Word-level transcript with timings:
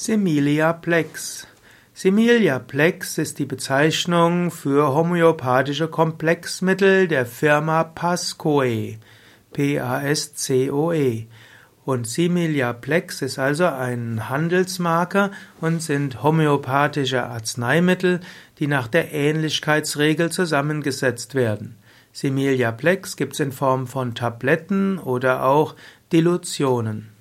Similia 0.00 0.74
Plex. 0.74 1.48
Similia 1.92 2.60
Plex 2.60 3.18
ist 3.18 3.40
die 3.40 3.44
Bezeichnung 3.44 4.52
für 4.52 4.94
homöopathische 4.94 5.88
Komplexmittel 5.88 7.08
der 7.08 7.26
Firma 7.26 7.82
Pascoe. 7.82 8.96
P-A-S-C-O-E. 9.52 11.26
Und 11.84 12.06
Similia 12.06 12.74
Plex 12.74 13.22
ist 13.22 13.40
also 13.40 13.66
ein 13.66 14.28
Handelsmarker 14.28 15.32
und 15.60 15.82
sind 15.82 16.22
homöopathische 16.22 17.24
Arzneimittel, 17.24 18.20
die 18.60 18.68
nach 18.68 18.86
der 18.86 19.12
Ähnlichkeitsregel 19.12 20.30
zusammengesetzt 20.30 21.34
werden. 21.34 21.74
Similia 22.12 22.70
Plex 22.70 23.16
gibt 23.16 23.32
es 23.32 23.40
in 23.40 23.50
Form 23.50 23.88
von 23.88 24.14
Tabletten 24.14 25.00
oder 25.00 25.42
auch 25.44 25.74
Dilutionen. 26.12 27.17